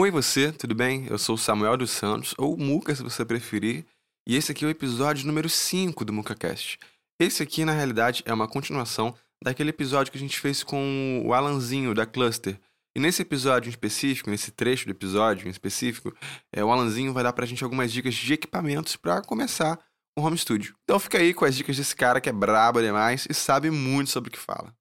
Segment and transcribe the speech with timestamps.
[0.00, 1.08] Oi você, tudo bem?
[1.10, 3.84] Eu sou Samuel dos Santos, ou Muca se você preferir,
[4.28, 6.78] e esse aqui é o episódio número 5 do MucaCast.
[7.20, 11.34] Esse aqui, na realidade, é uma continuação daquele episódio que a gente fez com o
[11.34, 12.60] Alanzinho, da Cluster.
[12.96, 16.16] E nesse episódio em específico, nesse trecho do episódio em específico,
[16.52, 19.80] é, o Alanzinho vai dar pra gente algumas dicas de equipamentos para começar
[20.16, 20.76] o home studio.
[20.84, 24.10] Então fica aí com as dicas desse cara que é brabo demais e sabe muito
[24.10, 24.72] sobre o que fala.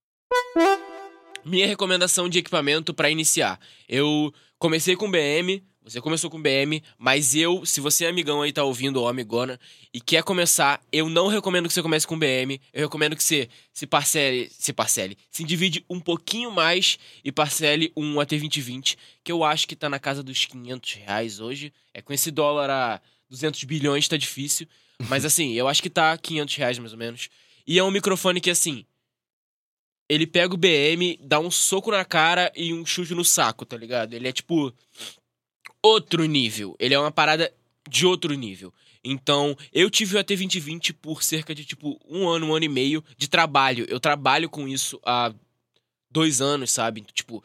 [1.43, 3.59] Minha recomendação de equipamento para iniciar.
[3.89, 8.51] Eu comecei com BM, você começou com BM, mas eu, se você é amigão aí,
[8.51, 9.57] tá ouvindo ou amigona,
[9.93, 12.59] e quer começar, eu não recomendo que você comece com BM.
[12.73, 17.93] Eu recomendo que você se parcele, se parcele, se divide um pouquinho mais e parcele
[17.95, 21.71] um AT2020, que eu acho que tá na casa dos 500 reais hoje.
[21.93, 24.67] É com esse dólar a 200 bilhões tá difícil,
[25.07, 27.29] mas assim, eu acho que tá 500 reais mais ou menos.
[27.65, 28.85] E é um microfone que, assim,
[30.09, 33.75] ele pega o BM, dá um soco na cara e um chute no saco, tá
[33.75, 34.13] ligado?
[34.13, 34.73] Ele é tipo
[35.81, 36.75] outro nível.
[36.79, 37.53] Ele é uma parada
[37.89, 38.73] de outro nível.
[39.03, 43.03] Então, eu tive o AT2020 por cerca de tipo um ano, um ano e meio
[43.17, 43.85] de trabalho.
[43.87, 45.33] Eu trabalho com isso há
[46.09, 47.01] dois anos, sabe?
[47.13, 47.43] Tipo,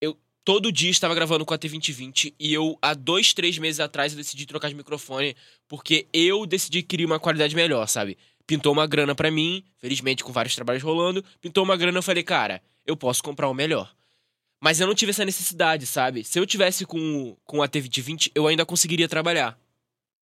[0.00, 4.12] eu todo dia estava gravando com a T2020 e eu, há dois, três meses atrás,
[4.12, 5.34] eu decidi trocar de microfone
[5.68, 8.18] porque eu decidi querer uma qualidade melhor, sabe?
[8.46, 12.22] Pintou uma grana para mim, felizmente com vários trabalhos rolando, pintou uma grana, eu falei,
[12.22, 13.94] cara, eu posso comprar o melhor.
[14.60, 16.24] Mas eu não tive essa necessidade, sabe?
[16.24, 19.58] Se eu tivesse com, com a T2020, eu ainda conseguiria trabalhar.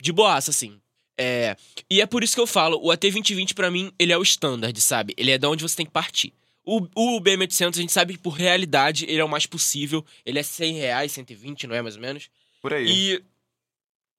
[0.00, 0.80] De boaça, assim.
[1.16, 1.56] É...
[1.88, 4.80] E é por isso que eu falo, o AT2020 para mim, ele é o standard,
[4.80, 5.14] sabe?
[5.16, 6.32] Ele é da onde você tem que partir.
[6.64, 10.04] O, o BM800, a gente sabe que por realidade ele é o mais possível.
[10.24, 12.28] Ele é 100 reais, 120, não é mais ou menos?
[12.60, 12.86] Por aí.
[12.88, 13.24] E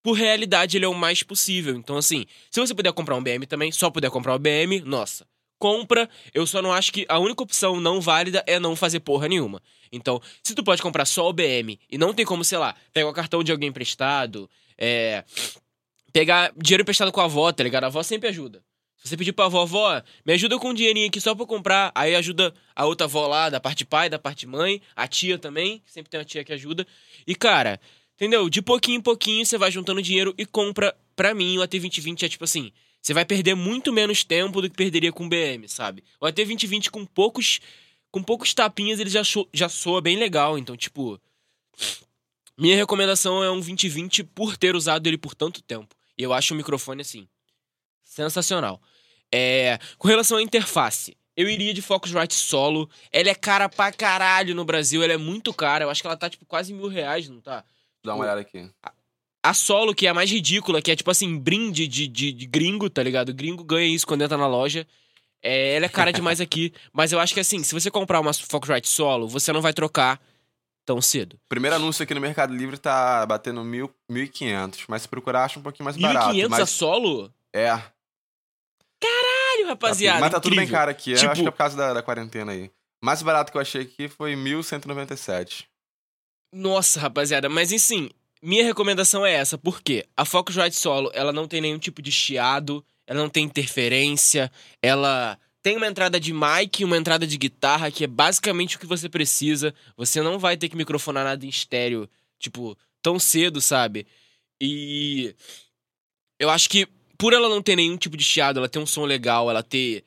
[0.03, 1.75] por realidade ele é o mais possível.
[1.75, 5.25] Então, assim, se você puder comprar um BM também, só puder comprar o BM, nossa,
[5.57, 6.09] compra.
[6.33, 9.61] Eu só não acho que a única opção não válida é não fazer porra nenhuma.
[9.91, 13.07] Então, se tu pode comprar só o BM e não tem como, sei lá, pegar
[13.07, 15.23] o cartão de alguém emprestado, é.
[16.11, 17.85] Pegar dinheiro emprestado com a avó, tá ligado?
[17.85, 18.63] A avó sempre ajuda.
[18.97, 22.15] Se você pedir pra avó, me ajuda com um dinheirinho aqui só pra comprar, aí
[22.15, 26.09] ajuda a outra avó lá, da parte pai, da parte mãe, a tia também, sempre
[26.09, 26.85] tem uma tia que ajuda.
[27.25, 27.81] E, cara,
[28.23, 28.49] Entendeu?
[28.49, 30.95] De pouquinho em pouquinho você vai juntando dinheiro e compra.
[31.13, 34.77] Pra mim, o AT2020 é tipo assim: você vai perder muito menos tempo do que
[34.77, 36.05] perderia com o BM, sabe?
[36.21, 37.59] O AT2020 com poucos.
[38.09, 40.57] Com poucos tapinhas ele já, já soa bem legal.
[40.57, 41.19] Então, tipo.
[42.57, 45.93] Minha recomendação é um 2020 por ter usado ele por tanto tempo.
[46.17, 47.27] E eu acho o microfone assim.
[48.05, 48.81] Sensacional.
[49.33, 52.89] É, com relação à interface, eu iria de Focusrite solo.
[53.11, 55.83] Ela é cara pra caralho no Brasil, ela é muito cara.
[55.83, 57.65] Eu acho que ela tá, tipo, quase mil reais, não tá?
[58.03, 58.69] Dá uma olhada aqui.
[59.41, 62.45] A solo, que é a mais ridícula, que é tipo assim, brinde de, de, de
[62.45, 63.29] gringo, tá ligado?
[63.29, 64.87] O gringo ganha isso quando entra na loja.
[65.41, 66.73] É, ela é cara demais aqui.
[66.91, 70.21] Mas eu acho que assim, se você comprar uma Focusrite solo, você não vai trocar
[70.85, 71.37] tão cedo.
[71.49, 75.85] Primeiro anúncio aqui no Mercado Livre tá batendo 1.500, mas se procurar acha um pouquinho
[75.85, 76.33] mais barato.
[76.33, 76.59] 1.500 mas...
[76.59, 77.33] a solo?
[77.53, 77.67] É.
[78.99, 80.19] Caralho, rapaziada.
[80.19, 80.65] Mas tá tudo incrível.
[80.65, 81.13] bem caro aqui.
[81.13, 81.25] Tipo...
[81.25, 82.71] Eu acho que é por causa da, da quarentena aí.
[83.03, 85.65] Mais barato que eu achei aqui foi 1.197.
[86.53, 91.59] Nossa, rapaziada, mas enfim, minha recomendação é essa, porque a Focusrite Solo, ela não tem
[91.59, 96.85] nenhum tipo de chiado, ela não tem interferência, ela tem uma entrada de mic e
[96.85, 99.73] uma entrada de guitarra, que é basicamente o que você precisa.
[99.97, 104.05] Você não vai ter que microfonar nada em estéreo, tipo, tão cedo, sabe?
[104.61, 105.33] E
[106.37, 106.85] eu acho que
[107.17, 110.03] por ela não ter nenhum tipo de chiado, ela ter um som legal, ela ter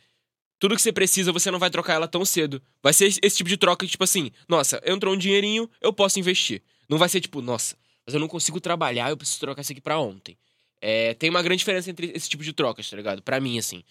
[0.59, 2.63] tudo que você precisa, você não vai trocar ela tão cedo.
[2.83, 6.63] Vai ser esse tipo de troca, tipo assim, nossa, entrou um dinheirinho, eu posso investir.
[6.89, 9.81] Não vai ser tipo, nossa, mas eu não consigo trabalhar, eu preciso trocar isso aqui
[9.81, 10.37] pra ontem.
[10.81, 13.23] É, tem uma grande diferença entre esse tipo de trocas, tá ligado?
[13.23, 13.83] Pra mim, assim.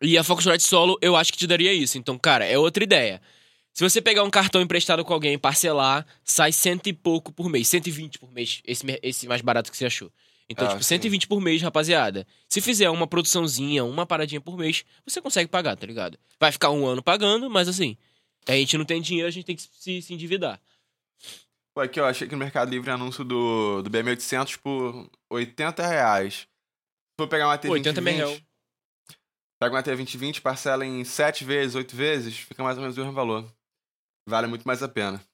[0.00, 1.98] E a Focusrite Solo, eu acho que te daria isso.
[1.98, 3.20] Então, cara, é outra ideia.
[3.72, 7.66] Se você pegar um cartão emprestado com alguém, parcelar, sai cento e pouco por mês.
[7.68, 10.12] 120 por mês, esse, esse mais barato que você achou.
[10.48, 10.88] Então, Ah, tipo, sim.
[10.96, 12.26] 120 por mês, rapaziada.
[12.48, 16.18] Se fizer uma produçãozinha, uma paradinha por mês, você consegue pagar, tá ligado?
[16.38, 17.96] Vai ficar um ano pagando, mas assim,
[18.46, 20.60] a gente não tem dinheiro, a gente tem que se, se endividar.
[21.74, 26.34] Pô, aqui eu achei que no Mercado Livre anúncio do, do BM800 por 80 reais.
[26.34, 26.46] Se
[27.18, 27.70] for pegar uma T2020...
[27.70, 28.40] 80 mil.
[29.58, 33.14] Pega uma T2020, parcela em 7 vezes, 8 vezes, fica mais ou menos o mesmo
[33.14, 33.50] valor.
[34.28, 35.24] Vale muito mais a pena.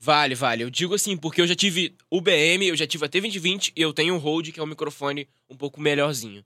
[0.00, 0.62] Vale, vale.
[0.64, 3.82] Eu digo assim, porque eu já tive o BM, eu já tive a T2020 e
[3.82, 6.42] eu tenho um Rode, que é um microfone um pouco melhorzinho.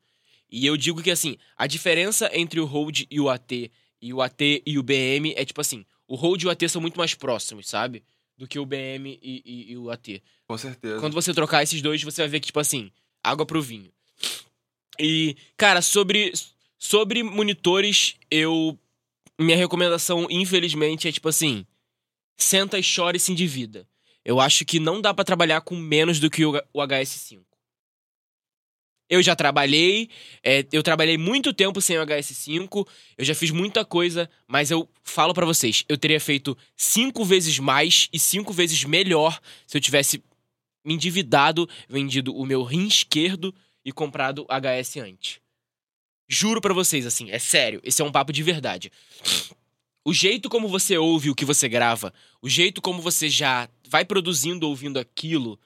[0.50, 3.70] E eu digo que assim, a diferença entre o Rode e o AT
[4.02, 6.80] e o AT e o BM é tipo assim, o Rode e o AT são
[6.82, 8.02] muito mais próximos, sabe?
[8.36, 10.20] Do que o BM e, e- e o AT.
[10.48, 10.98] Com certeza.
[10.98, 12.90] Quando você trocar esses dois, você vai ver que, tipo assim,
[13.22, 13.90] água pro vinho.
[14.98, 16.32] E, cara, sobre,
[16.78, 18.78] sobre monitores, eu.
[19.38, 21.66] Minha recomendação, infelizmente, é tipo assim:
[22.36, 23.88] senta e chora e se endivida.
[24.24, 27.42] Eu acho que não dá pra trabalhar com menos do que o o HS5.
[29.08, 30.08] Eu já trabalhei,
[30.42, 32.88] é, eu trabalhei muito tempo sem o HS5,
[33.18, 37.58] eu já fiz muita coisa, mas eu falo pra vocês, eu teria feito cinco vezes
[37.58, 40.24] mais e cinco vezes melhor se eu tivesse
[40.82, 43.54] me endividado, vendido o meu rim esquerdo
[43.84, 45.40] e comprado HS antes.
[46.26, 48.90] Juro pra vocês, assim, é sério, esse é um papo de verdade.
[50.04, 52.12] O jeito como você ouve o que você grava,
[52.42, 55.58] o jeito como você já vai produzindo ouvindo aquilo,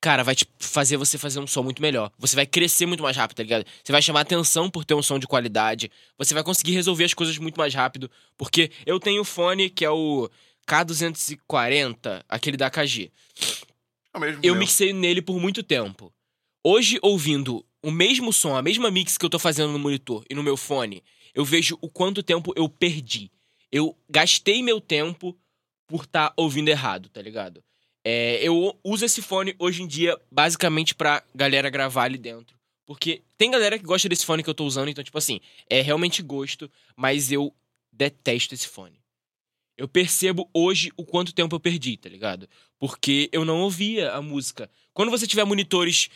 [0.00, 2.10] cara, vai te fazer você fazer um som muito melhor.
[2.18, 3.66] Você vai crescer muito mais rápido, tá ligado?
[3.82, 5.90] Você vai chamar atenção por ter um som de qualidade.
[6.16, 8.10] Você vai conseguir resolver as coisas muito mais rápido.
[8.36, 10.30] Porque eu tenho o fone que é o
[10.66, 13.10] K240, aquele da KG.
[14.12, 14.60] É o mesmo Eu meu.
[14.60, 16.12] mixei nele por muito tempo.
[16.62, 20.34] Hoje, ouvindo o mesmo som, a mesma mix que eu tô fazendo no monitor e
[20.34, 21.02] no meu fone,
[21.34, 23.30] eu vejo o quanto tempo eu perdi.
[23.70, 25.36] Eu gastei meu tempo
[25.86, 27.62] por estar ouvindo errado, tá ligado?
[28.04, 32.56] É, eu uso esse fone hoje em dia basicamente pra galera gravar ali dentro.
[32.86, 35.40] Porque tem galera que gosta desse fone que eu tô usando, então, tipo assim,
[35.70, 37.52] é realmente gosto, mas eu
[37.90, 39.02] detesto esse fone.
[39.76, 42.48] Eu percebo hoje o quanto tempo eu perdi, tá ligado?
[42.78, 44.70] Porque eu não ouvia a música.
[44.92, 46.08] Quando você tiver monitores.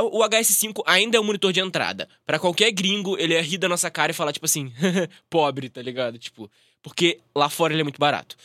[0.00, 2.08] O HS5 ainda é um monitor de entrada.
[2.24, 4.72] Pra qualquer gringo, ele ia rir da nossa cara e falar, tipo assim,
[5.28, 6.18] pobre, tá ligado?
[6.18, 6.50] Tipo,
[6.82, 8.36] porque lá fora ele é muito barato.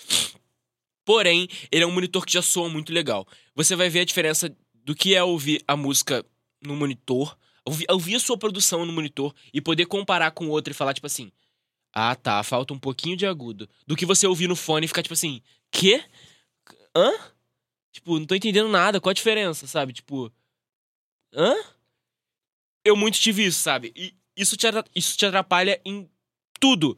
[1.05, 3.25] Porém, ele é um monitor que já soa muito legal.
[3.55, 6.25] Você vai ver a diferença do que é ouvir a música
[6.61, 7.37] no monitor,
[7.89, 11.31] ouvir, a sua produção no monitor e poder comparar com outro e falar, tipo assim,
[11.93, 13.69] ah tá, falta um pouquinho de agudo.
[13.85, 15.41] Do que você ouvir no fone e ficar, tipo assim,
[15.71, 16.03] quê?
[16.95, 17.13] Hã?
[17.91, 19.93] Tipo, não tô entendendo nada, qual a diferença, sabe?
[19.93, 20.31] Tipo,
[21.37, 21.55] hã?
[22.83, 23.93] Eu muito tive isso, sabe?
[23.95, 26.09] E isso te, isso te atrapalha em
[26.59, 26.97] tudo.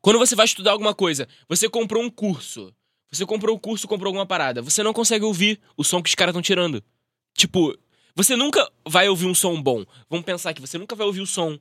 [0.00, 2.74] Quando você vai estudar alguma coisa, você comprou um curso.
[3.10, 4.60] Você comprou um curso, comprou alguma parada.
[4.60, 6.82] Você não consegue ouvir o som que os caras estão tirando.
[7.34, 7.76] Tipo,
[8.14, 9.84] você nunca vai ouvir um som bom.
[10.10, 11.58] Vamos pensar que você nunca vai ouvir o som.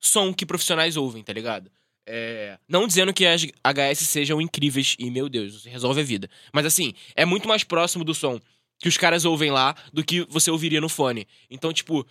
[0.00, 1.70] Som que profissionais ouvem, tá ligado?
[2.08, 6.30] É, não dizendo que as HS sejam incríveis e, meu Deus, resolve a vida.
[6.52, 8.40] Mas assim, é muito mais próximo do som
[8.78, 11.26] que os caras ouvem lá do que você ouviria no fone.
[11.50, 12.06] Então, tipo,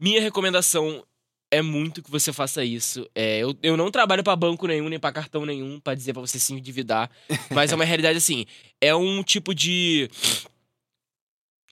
[0.00, 1.04] minha recomendação
[1.50, 3.08] é muito que você faça isso.
[3.14, 6.22] É, eu, eu não trabalho pra banco nenhum, nem pra cartão nenhum, pra dizer pra
[6.22, 7.10] você se endividar.
[7.50, 8.46] mas é uma realidade assim.
[8.80, 10.08] É um tipo de.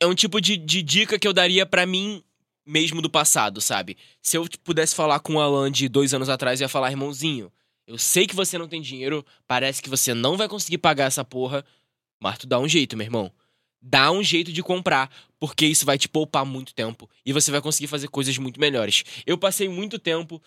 [0.01, 2.23] É um tipo de, de dica que eu daria pra mim
[2.67, 3.97] mesmo do passado, sabe?
[4.23, 7.53] Se eu pudesse falar com o Alan de dois anos atrás, eu ia falar, irmãozinho,
[7.87, 11.25] eu sei que você não tem dinheiro, parece que você não vai conseguir pagar essa
[11.25, 11.65] porra,
[12.19, 13.31] mas tu dá um jeito, meu irmão.
[13.87, 17.61] Dá um jeito de comprar, porque isso vai te poupar muito tempo e você vai
[17.61, 19.05] conseguir fazer coisas muito melhores.
[19.27, 20.43] Eu passei muito tempo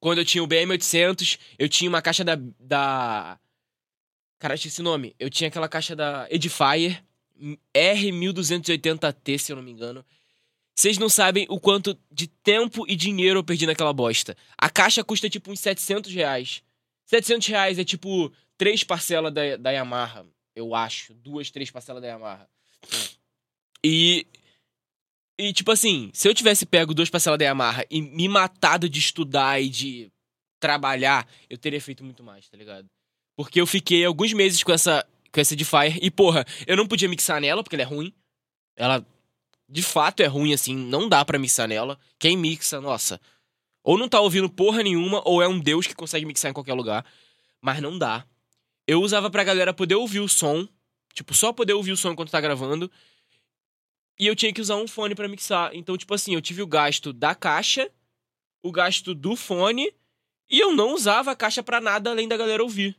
[0.00, 3.38] quando eu tinha o BM800, eu tinha uma caixa da da
[4.38, 5.14] Cara, esqueci o nome.
[5.20, 7.04] Eu tinha aquela caixa da Edifier
[7.74, 10.04] R1280T, se eu não me engano.
[10.74, 14.34] Vocês não sabem o quanto de tempo e dinheiro eu perdi naquela bosta.
[14.56, 16.62] A caixa custa tipo uns 700 reais.
[17.04, 21.14] 700 reais é tipo três parcelas da, da Yamaha, eu acho.
[21.14, 22.48] Duas, três parcelas da Yamaha.
[23.84, 24.26] E.
[25.38, 28.98] E tipo assim, se eu tivesse pego duas parcelas da Yamaha e me matado de
[28.98, 30.12] estudar e de
[30.60, 32.88] trabalhar, eu teria feito muito mais, tá ligado?
[33.34, 37.08] Porque eu fiquei alguns meses com essa, com essa Edifier e, porra, eu não podia
[37.08, 38.12] mixar nela porque ela é ruim.
[38.76, 39.04] Ela
[39.68, 41.98] de fato é ruim, assim, não dá pra mixar nela.
[42.18, 43.18] Quem mixa, nossa.
[43.82, 46.74] Ou não tá ouvindo porra nenhuma, ou é um deus que consegue mixar em qualquer
[46.74, 47.04] lugar.
[47.60, 48.24] Mas não dá.
[48.86, 50.66] Eu usava pra galera poder ouvir o som.
[51.14, 52.90] Tipo, só poder ouvir o som enquanto tá gravando.
[54.18, 55.74] E eu tinha que usar um fone pra mixar.
[55.74, 57.90] Então, tipo assim, eu tive o gasto da caixa,
[58.62, 59.92] o gasto do fone,
[60.50, 62.96] e eu não usava a caixa pra nada além da galera ouvir.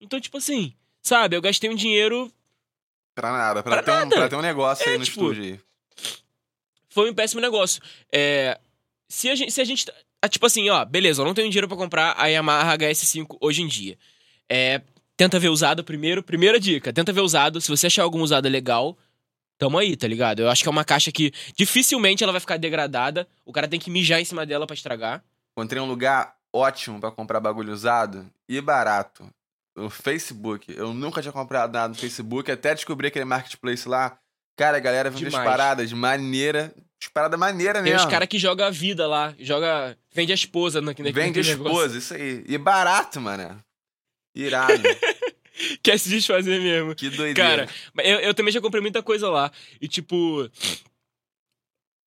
[0.00, 2.32] Então, tipo assim, sabe, eu gastei um dinheiro
[3.14, 4.16] Pra nada, pra, Pra ter, Um, nada.
[4.16, 5.60] pra ter um negócio É, aí no tipo, estúdio
[6.88, 7.80] foi um péssimo negócio.
[8.12, 8.58] É,
[9.08, 9.86] se, a gente, se a gente.
[9.86, 13.36] tá- ah, Tipo assim, ó, beleza, eu não tenho dinheiro pra comprar a Yamaha HS5
[13.40, 13.96] hoje em dia.
[14.48, 14.80] É,
[15.20, 16.22] tenta ver usado primeiro.
[16.22, 17.60] Primeira dica, tenta ver usado.
[17.60, 18.96] Se você achar algum usado legal,
[19.58, 20.40] tamo aí, tá ligado?
[20.40, 23.28] Eu acho que é uma caixa que dificilmente ela vai ficar degradada.
[23.44, 25.22] O cara tem que mijar em cima dela pra estragar.
[25.54, 29.28] Encontrei um lugar ótimo pra comprar bagulho usado e barato.
[29.76, 30.74] O Facebook.
[30.74, 34.16] Eu nunca tinha comprado nada no Facebook, até descobri aquele marketplace lá.
[34.56, 36.72] Cara, a galera vende as paradas de maneira.
[37.02, 38.06] As paradas maneira Tem mesmo.
[38.06, 39.96] os caras que jogam a vida lá, joga.
[40.14, 41.66] Vende a esposa naquele Vende negócio.
[41.66, 42.42] esposa, isso aí.
[42.48, 43.62] E barato, mano.
[44.34, 44.82] Irado.
[45.82, 46.94] Quer se desfazer mesmo.
[46.94, 47.66] que doideira.
[47.66, 47.68] Cara,
[48.04, 49.50] eu, eu também já comprei muita coisa lá.
[49.80, 50.50] E, tipo.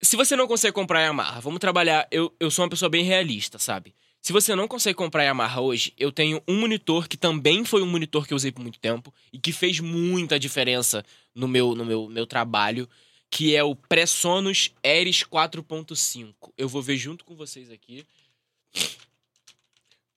[0.01, 2.07] Se você não consegue comprar Yamaha, vamos trabalhar.
[2.09, 3.93] Eu, eu sou uma pessoa bem realista, sabe?
[4.21, 7.87] Se você não consegue comprar Yamaha hoje, eu tenho um monitor que também foi um
[7.87, 11.83] monitor que eu usei por muito tempo e que fez muita diferença no meu, no
[11.83, 12.87] meu, meu trabalho,
[13.31, 16.51] que é o Presonus Eris 4.5.
[16.55, 18.05] Eu vou ver junto com vocês aqui.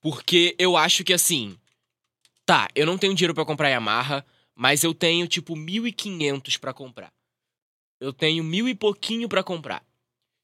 [0.01, 1.57] Porque eu acho que assim,
[2.45, 7.11] tá, eu não tenho dinheiro para comprar Yamaha, mas eu tenho tipo 1.500 para comprar.
[7.99, 9.83] Eu tenho mil e pouquinho para comprar.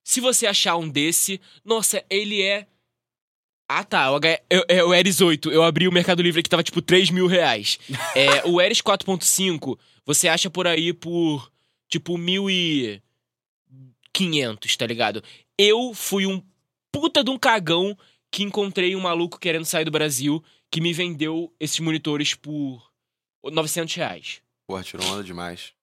[0.03, 2.67] Se você achar um desse, nossa, ele é.
[3.69, 4.41] Ah tá, o, H...
[4.67, 5.51] é, o Eris 8.
[5.51, 7.79] Eu abri o Mercado Livre que tava tipo 3 mil reais.
[8.15, 11.49] é, o Eris 4.5, você acha por aí por
[11.87, 15.23] tipo 1.500, tá ligado?
[15.57, 16.43] Eu fui um
[16.91, 17.97] puta de um cagão
[18.29, 22.81] que encontrei um maluco querendo sair do Brasil que me vendeu esses monitores por
[23.43, 24.41] 900 reais.
[24.65, 25.73] Porra, tirou onda demais.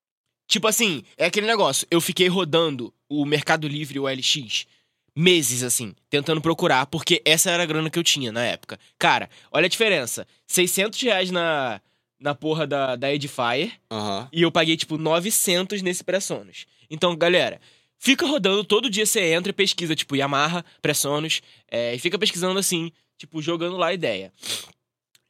[0.47, 1.87] Tipo assim, é aquele negócio.
[1.91, 4.67] Eu fiquei rodando o Mercado Livre o LX
[5.15, 8.79] meses, assim, tentando procurar, porque essa era a grana que eu tinha na época.
[8.99, 10.27] Cara, olha a diferença.
[10.47, 11.81] 600 reais na,
[12.21, 14.29] na porra da, da Edifier uhum.
[14.33, 16.67] e eu paguei, tipo, 900 nesse Pressonos.
[16.89, 17.61] Então, galera,
[17.99, 22.59] fica rodando, todo dia você entra e pesquisa, tipo, Yamaha, Pressonos, é, e fica pesquisando
[22.59, 24.33] assim, tipo, jogando lá a ideia.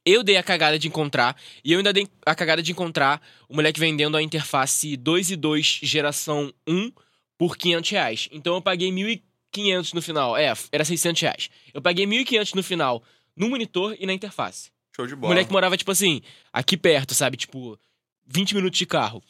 [0.05, 3.55] Eu dei a cagada de encontrar, e eu ainda dei a cagada de encontrar o
[3.55, 6.91] moleque vendendo a interface 2 e 2 geração 1
[7.37, 8.29] por 500 reais.
[8.31, 10.37] Então eu paguei 1.500 no final.
[10.37, 11.49] É, era 600 reais.
[11.73, 13.03] Eu paguei 1.500 no final
[13.35, 14.69] no monitor e na interface.
[14.95, 15.27] Show de bola.
[15.27, 17.37] O moleque morava, tipo assim, aqui perto, sabe?
[17.37, 17.79] Tipo,
[18.27, 19.23] 20 minutos de carro.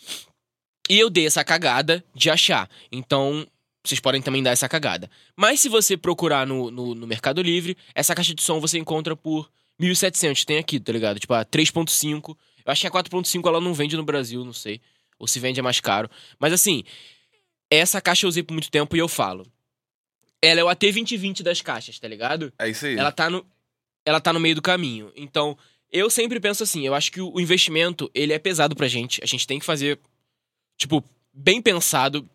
[0.89, 2.67] E eu dei essa cagada de achar.
[2.91, 3.47] Então,
[3.85, 5.09] vocês podem também dar essa cagada.
[5.35, 9.15] Mas se você procurar no, no, no Mercado Livre, essa caixa de som você encontra
[9.15, 9.49] por
[9.79, 11.19] 1.700 tem aqui, tá ligado?
[11.19, 12.37] Tipo, a 3.5.
[12.65, 14.81] Eu acho que a 4.5 ela não vende no Brasil, não sei.
[15.17, 16.09] Ou se vende é mais caro.
[16.37, 16.83] Mas assim,
[17.69, 19.45] essa caixa eu usei por muito tempo e eu falo.
[20.41, 22.53] Ela é o AT2020 das caixas, tá ligado?
[22.57, 22.97] É isso aí.
[22.97, 23.45] Ela tá no,
[24.05, 25.11] ela tá no meio do caminho.
[25.15, 25.57] Então,
[25.91, 29.21] eu sempre penso assim, eu acho que o investimento, ele é pesado pra gente.
[29.23, 29.99] A gente tem que fazer,
[30.77, 32.27] tipo, bem pensado.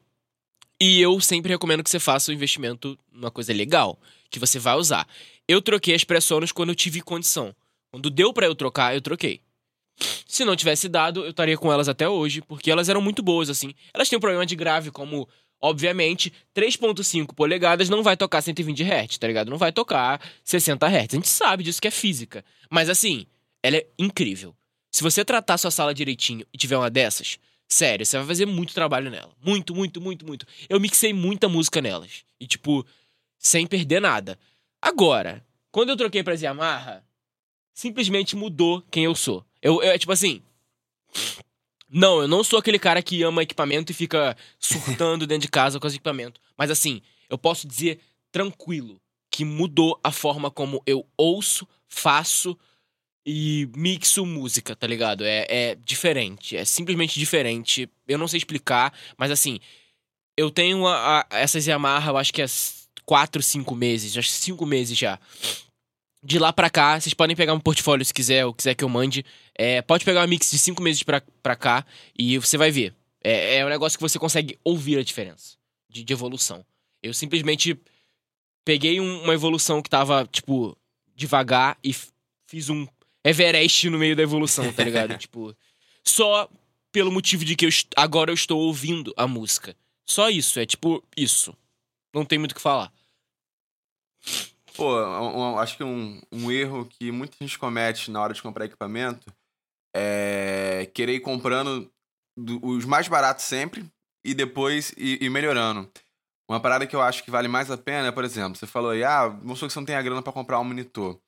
[0.81, 3.99] E eu sempre recomendo que você faça o investimento numa coisa legal,
[4.29, 5.07] que você vai usar.
[5.47, 7.55] Eu troquei as pressonas quando eu tive condição.
[7.91, 9.41] Quando deu para eu trocar, eu troquei.
[10.27, 13.49] Se não tivesse dado, eu estaria com elas até hoje, porque elas eram muito boas,
[13.49, 13.75] assim.
[13.93, 15.29] Elas têm um problema de grave, como,
[15.61, 19.51] obviamente, 3.5 polegadas não vai tocar 120 Hz, tá ligado?
[19.51, 21.13] Não vai tocar 60 Hz.
[21.13, 22.45] A gente sabe disso que é física.
[22.71, 23.27] Mas, assim,
[23.63, 24.57] ela é incrível.
[24.91, 28.75] Se você tratar sua sala direitinho e tiver uma dessas, sério, você vai fazer muito
[28.75, 29.33] trabalho nela.
[29.45, 30.47] Muito, muito, muito, muito.
[30.69, 32.25] Eu mixei muita música nelas.
[32.41, 32.85] E, tipo,
[33.39, 34.39] sem perder nada.
[34.85, 37.03] Agora, quando eu troquei pra Yamaha,
[37.73, 39.43] simplesmente mudou quem eu sou.
[39.63, 40.43] Eu, eu, é tipo assim.
[41.89, 45.81] Não, eu não sou aquele cara que ama equipamento e fica surtando dentro de casa
[45.81, 46.39] com os equipamentos.
[46.55, 47.01] Mas assim,
[47.31, 47.99] eu posso dizer
[48.31, 49.01] tranquilo
[49.31, 52.55] que mudou a forma como eu ouço, faço
[53.25, 55.25] e mixo música, tá ligado?
[55.25, 57.89] É, é diferente, é simplesmente diferente.
[58.07, 59.59] Eu não sei explicar, mas assim,
[60.37, 64.35] eu tenho a, a, essas Yamaha, eu acho que as quatro, cinco meses, acho que
[64.35, 65.19] cinco meses já.
[66.23, 68.89] De lá pra cá, vocês podem pegar um portfólio se quiser, ou quiser que eu
[68.89, 69.25] mande.
[69.55, 71.85] É, pode pegar um mix de cinco meses pra, pra cá
[72.19, 72.95] e você vai ver.
[73.23, 75.57] É, é um negócio que você consegue ouvir a diferença
[75.91, 76.65] de, de evolução.
[77.03, 77.79] Eu simplesmente
[78.65, 80.77] peguei um, uma evolução que tava, tipo,
[81.15, 81.95] devagar e
[82.47, 82.87] fiz um
[83.25, 85.17] Everest no meio da evolução, tá ligado?
[85.19, 85.55] tipo,
[86.03, 86.49] só
[86.93, 89.77] pelo motivo de que eu, agora eu estou ouvindo a música.
[90.07, 91.57] Só isso, é tipo isso.
[92.15, 92.93] Não tem muito o que falar.
[94.77, 98.65] Pô, um, acho que um, um erro que muita gente comete na hora de comprar
[98.65, 99.33] equipamento
[99.95, 101.91] é querer ir comprando
[102.63, 103.85] os mais baratos sempre
[104.25, 105.89] e depois ir, ir, melhorando.
[106.49, 108.91] Uma parada que eu acho que vale mais a pena é, por exemplo, você falou
[108.91, 111.19] aí, ah, vamos que você não tem a grana para comprar um monitor.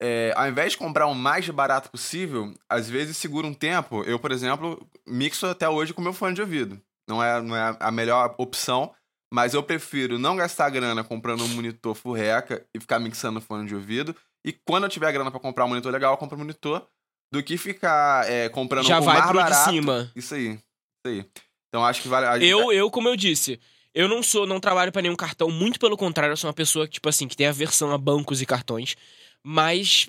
[0.00, 4.02] É, ao invés de comprar o mais barato possível, às vezes segura um tempo.
[4.04, 6.80] Eu, por exemplo, mixo até hoje com meu fone de ouvido.
[7.08, 8.94] Não é, não é a melhor opção,
[9.32, 13.74] mas eu prefiro não gastar grana comprando um monitor furreca e ficar mixando fone de
[13.74, 14.14] ouvido.
[14.44, 16.86] E quando eu tiver grana para comprar um monitor legal, eu compro um monitor.
[17.32, 19.70] Do que ficar é, comprando Já um vai mais pro barato.
[19.70, 20.12] de cima.
[20.14, 20.52] Isso aí.
[20.52, 20.60] Isso
[21.06, 21.26] aí.
[21.68, 22.46] Então acho que vale.
[22.48, 23.58] Eu, eu, como eu disse,
[23.92, 26.86] eu não sou, não trabalho para nenhum cartão, muito pelo contrário, eu sou uma pessoa
[26.86, 28.96] que, tipo assim, que tem aversão a bancos e cartões.
[29.42, 30.08] Mas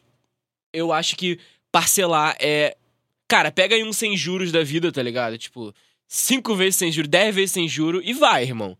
[0.71, 1.39] eu acho que
[1.71, 2.77] parcelar é.
[3.27, 5.37] Cara, pega aí um sem juros da vida, tá ligado?
[5.37, 5.73] Tipo,
[6.07, 8.77] cinco vezes sem juros, dez vezes sem juros e vai, irmão.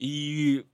[0.00, 0.64] E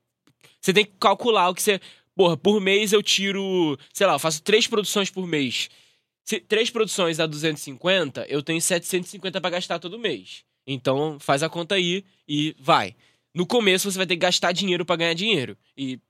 [0.61, 1.81] você tem que calcular o que você.
[2.15, 3.79] Porra, por mês eu tiro.
[3.93, 5.69] Sei lá, eu faço três produções por mês.
[6.25, 10.45] Se três produções dá 250, eu tenho 750 para gastar todo mês.
[10.67, 12.97] Então faz a conta aí e vai.
[13.35, 15.57] No começo você vai ter que gastar dinheiro para ganhar dinheiro.
[15.77, 16.01] E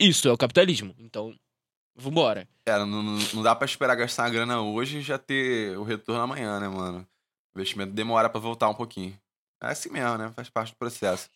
[0.00, 0.94] Isso é o capitalismo.
[0.98, 1.34] Então,
[1.94, 2.48] vambora.
[2.66, 6.22] É, não, não, dá pra esperar gastar a grana hoje e já ter o retorno
[6.22, 7.06] amanhã, né, mano?
[7.54, 9.18] O investimento demora pra voltar um pouquinho.
[9.62, 10.32] É assim mesmo, né?
[10.34, 11.28] Faz parte do processo.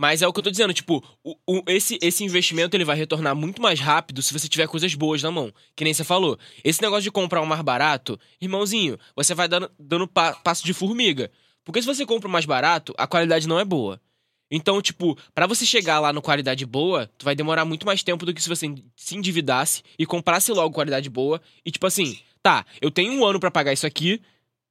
[0.00, 2.96] Mas é o que eu tô dizendo, tipo, o, o- esse, esse investimento ele vai
[2.96, 5.52] retornar muito mais rápido se você tiver coisas boas na mão.
[5.74, 6.38] Que nem você falou.
[6.62, 10.72] Esse negócio de comprar o mais barato, irmãozinho, você vai dando, dando pa- passo de
[10.72, 11.32] formiga.
[11.64, 14.00] Porque se você compra o mais barato, a qualidade não é boa.
[14.48, 18.24] Então, tipo, pra você chegar lá no qualidade boa, tu vai demorar muito mais tempo
[18.24, 21.42] do que se você se endividasse e comprasse logo qualidade boa.
[21.66, 24.22] E tipo assim, tá, eu tenho um ano pra pagar isso aqui,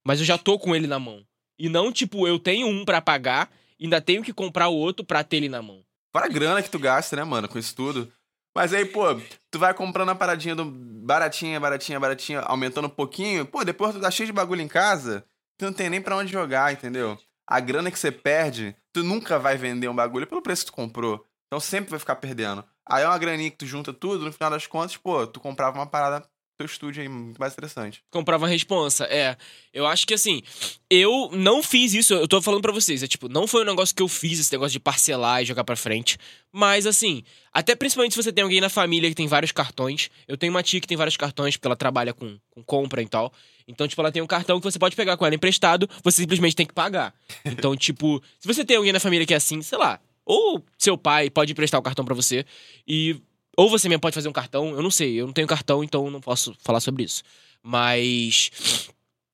[0.05, 1.21] mas eu já tô com ele na mão.
[1.59, 3.51] E não, tipo, eu tenho um pra pagar,
[3.85, 5.83] ainda tenho que comprar o outro pra ter ele na mão.
[6.11, 8.11] Fora a grana que tu gasta, né, mano, com isso tudo.
[8.55, 9.03] Mas aí, pô,
[9.51, 13.45] tu vai comprando a paradinha do baratinha, baratinha, baratinha, aumentando um pouquinho.
[13.45, 15.23] Pô, depois tu tá cheio de bagulho em casa,
[15.57, 17.17] tu não tem nem pra onde jogar, entendeu?
[17.47, 20.75] A grana que você perde, tu nunca vai vender um bagulho pelo preço que tu
[20.75, 21.23] comprou.
[21.45, 22.65] Então sempre vai ficar perdendo.
[22.89, 25.77] Aí é uma graninha que tu junta tudo, no final das contas, pô, tu comprava
[25.77, 26.27] uma parada
[26.57, 28.03] teu estúdio aí, muito mais interessante.
[28.09, 29.05] Comprava a responsa.
[29.05, 29.37] É.
[29.71, 30.41] Eu acho que assim,
[30.89, 33.03] eu não fiz isso, eu tô falando pra vocês.
[33.03, 35.63] É tipo, não foi um negócio que eu fiz, esse negócio de parcelar e jogar
[35.63, 36.17] pra frente.
[36.51, 37.23] Mas assim,
[37.53, 40.09] até principalmente se você tem alguém na família que tem vários cartões.
[40.27, 43.07] Eu tenho uma tia que tem vários cartões, porque ela trabalha com, com compra e
[43.07, 43.31] tal.
[43.67, 46.55] Então, tipo, ela tem um cartão que você pode pegar com ela emprestado, você simplesmente
[46.55, 47.13] tem que pagar.
[47.45, 50.97] Então, tipo, se você tem alguém na família que é assim, sei lá, ou seu
[50.97, 52.45] pai pode emprestar o cartão pra você
[52.87, 53.15] e
[53.57, 56.09] ou você mesmo pode fazer um cartão, eu não sei, eu não tenho cartão, então
[56.09, 57.23] não posso falar sobre isso.
[57.61, 58.51] Mas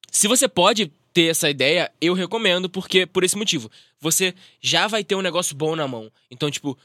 [0.10, 3.70] se você pode ter essa ideia, eu recomendo, porque por esse motivo.
[4.00, 6.12] Você já vai ter um negócio bom na mão.
[6.32, 6.78] Então, tipo,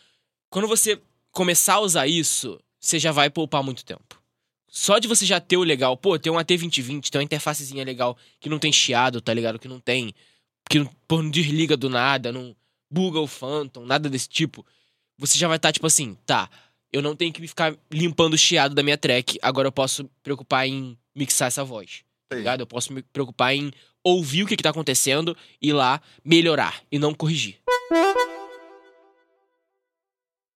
[0.51, 4.21] quando você começar a usar isso, você já vai poupar muito tempo.
[4.69, 8.17] Só de você já ter o legal, pô, ter um AT2020, ter uma interfacezinha legal
[8.39, 9.59] que não tem chiado, tá ligado?
[9.59, 10.15] Que não tem.
[10.69, 12.55] Que não, pô, não desliga do nada, não
[12.91, 14.65] buga o Phantom, nada desse tipo.
[15.17, 16.51] Você já vai estar, tipo assim, tá.
[16.93, 20.11] Eu não tenho que ficar limpando o chiado da minha track, agora eu posso me
[20.23, 22.61] preocupar em mixar essa voz tá ligado?
[22.61, 23.73] Eu posso me preocupar em
[24.05, 27.59] ouvir o que, que tá acontecendo e ir lá melhorar e não corrigir.